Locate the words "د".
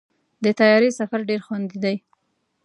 0.43-0.45